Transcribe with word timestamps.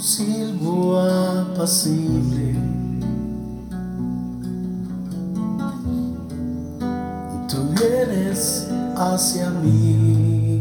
silbo 0.00 0.98
apacible. 1.00 2.54
Tú 7.48 7.56
vienes 7.78 8.68
hacia 8.96 9.50
mí. 9.50 10.60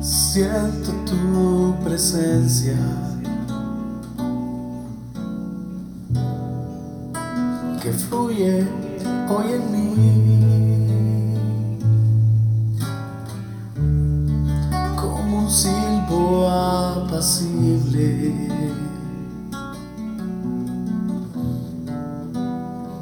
Siento 0.00 0.92
tu 1.04 1.74
presencia. 1.84 2.76
que 7.86 7.92
fluye 7.92 8.66
hoy 9.28 9.52
en 9.52 9.72
mí. 9.72 10.45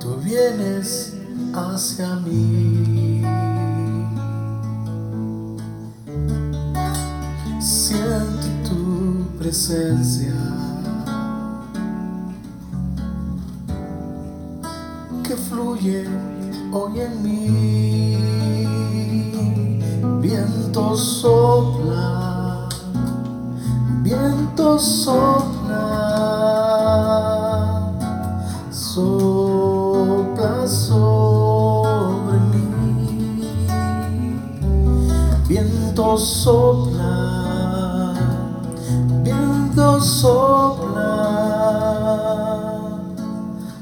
Tú 0.00 0.16
vienes 0.22 1.14
hacia 1.54 2.16
mí. 2.16 3.22
Siento 7.60 8.46
tu 8.68 9.26
presencia. 9.38 10.34
Que 15.22 15.36
fluye 15.36 16.06
hoy 16.72 17.00
en 17.00 17.22
mí. 17.22 18.18
Viento 20.20 20.96
sopla 20.96 22.33
viento 24.54 24.78
sopla, 24.78 25.82
sopla 28.70 30.66
sobre 30.68 32.38
mí. 32.52 33.48
Viento 35.48 36.16
sopla, 36.16 37.34
viento 39.24 40.00
sopla, 40.00 41.10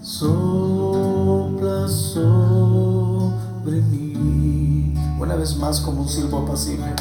sopla 0.00 1.88
sobre 1.88 3.82
mí. 3.82 4.94
Una 5.20 5.34
vez 5.34 5.56
más 5.58 5.80
como 5.80 6.02
un 6.02 6.08
silbo 6.08 6.38
apacible 6.38 6.94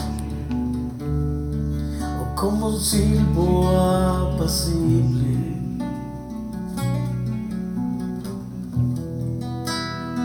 como 2.43 2.67
un 2.71 2.77
silbo 2.77 3.69
apacible. 3.69 5.55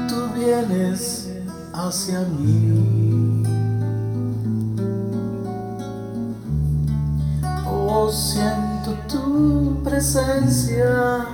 Tú 0.09 0.17
vienes 0.35 1.31
hacia 1.73 2.23
mí. 2.23 3.45
Oh, 7.71 8.11
siento 8.11 8.95
tu 9.07 9.81
presencia 9.85 11.25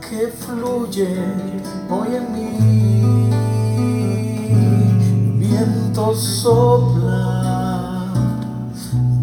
que 0.00 0.28
fluye 0.28 1.22
hoy 1.90 2.16
en 2.16 2.32
mí 2.32 3.25
sopla, 6.16 8.08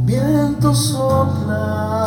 viento 0.05 0.73
sopla, 0.73 2.05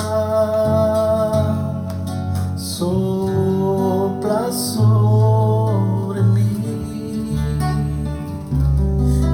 sopla 2.57 4.53
sobre 4.53 6.23
mí, 6.23 7.39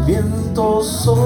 viento 0.07 0.83
sopla, 0.83 1.22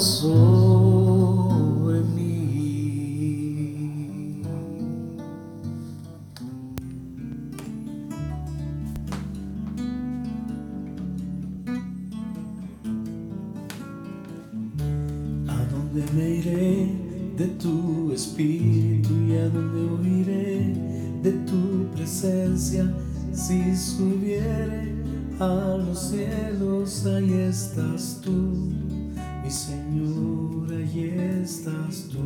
sobre 0.00 2.00
mí. 2.14 2.32
¿A 15.48 15.64
dónde 15.72 16.04
me 16.14 16.36
iré 16.36 16.92
de 17.36 17.46
tu 17.58 18.12
espíritu 18.12 19.12
y 19.28 19.36
a 19.36 19.48
dónde 19.48 19.84
de 21.24 21.32
tu 21.46 21.90
presencia, 21.94 22.92
si 23.32 23.74
subiere 23.74 24.92
a 25.40 25.78
los 25.78 26.10
cielos, 26.10 27.06
ahí 27.06 27.32
estás 27.32 28.20
tú, 28.22 28.68
mi 29.44 29.50
Señor, 29.50 30.72
ahí 30.72 31.14
estás 31.42 32.08
tú. 32.10 32.18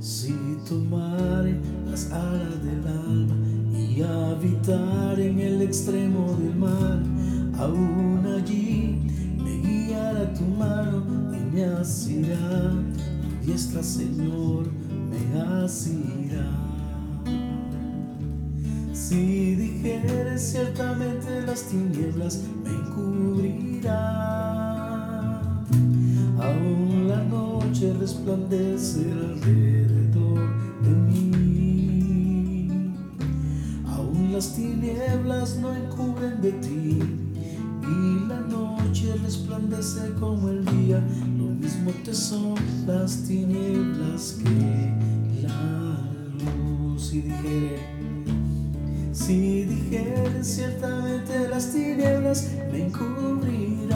Si 0.00 0.34
tomare 0.66 1.60
las 1.86 2.10
alas 2.10 2.64
del 2.64 2.86
alma 2.86 3.36
y 3.76 4.02
habitar 4.02 5.20
en 5.20 5.38
el 5.38 5.62
extremo 5.62 6.36
del 6.38 6.56
mar, 6.56 7.02
aún 7.58 8.26
allí 8.26 8.98
me 9.36 9.58
guiará 9.58 10.32
tu 10.32 10.44
mano 10.44 11.36
y 11.36 11.54
me 11.54 11.64
asirá 11.64 12.72
tu 13.20 13.46
diestra, 13.46 13.82
Señor 13.82 14.70
me 15.10 15.40
asirá. 15.40 16.71
Si 19.12 19.54
dijeres 19.56 20.40
ciertamente 20.40 21.42
las 21.46 21.64
tinieblas 21.64 22.40
me 22.64 22.70
encubrirá, 22.70 23.92
aún 26.40 27.08
la 27.08 27.22
noche 27.24 27.92
resplandecerá 28.00 29.12
alrededor 29.34 30.48
de 30.82 30.90
mí, 31.12 32.68
aún 33.86 34.32
las 34.32 34.54
tinieblas 34.56 35.58
no 35.58 35.74
encubren 35.74 36.40
de 36.40 36.52
ti. 36.52 37.02
Y 37.82 38.26
la 38.28 38.40
noche 38.40 39.14
resplandece 39.22 40.14
como 40.18 40.48
el 40.48 40.64
día, 40.64 41.04
lo 41.36 41.48
mismo 41.48 41.90
te 42.02 42.14
son 42.14 42.54
las 42.86 43.24
tinieblas 43.24 44.38
que 44.42 44.90
la 45.42 46.00
luz. 46.46 47.12
Y 47.12 47.20
dijere, 47.20 47.78
si 49.12 49.64
dijere 49.64 50.42
ciertamente 50.42 51.48
las 51.48 51.70
tinieblas 51.70 52.50
me 52.72 52.86
encubrirán, 52.86 53.92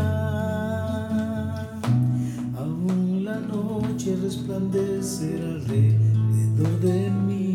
aún 2.57 3.25
la 3.25 3.41
noche 3.41 4.17
resplandecerá 4.23 5.47
alrededor 5.47 6.81
de 6.81 7.11
mí, 7.11 7.55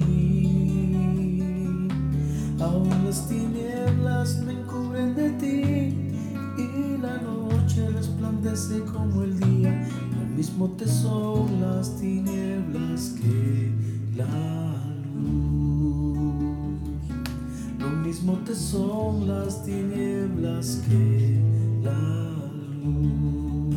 aún 2.60 2.90
las 3.06 3.30
tinieblas 3.30 4.42
me 4.44 4.54
encubren 4.54 5.16
de 5.16 5.30
ti. 5.32 5.98
Y 6.58 6.98
la 7.02 7.18
noche 7.18 7.88
resplandece 7.90 8.82
como 8.82 9.24
el 9.24 9.40
día, 9.40 9.88
lo 10.20 10.26
mismo 10.36 10.70
te 10.72 10.88
son 10.88 11.62
las 11.62 11.96
tinieblas 11.98 13.16
que 13.22 13.72
la 14.16 14.51
mismo 18.22 18.38
te 18.46 18.54
son 18.54 19.28
las 19.28 19.64
tinieblas 19.66 20.84
que 20.88 21.42
la 21.82 21.98
luz. 22.84 23.76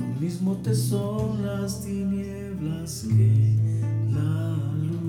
Lo 0.00 0.20
mismo 0.20 0.56
te 0.64 0.74
son 0.74 1.46
las 1.46 1.84
tinieblas 1.84 3.06
que 3.08 3.54
la 4.12 4.56
luz. 4.82 5.01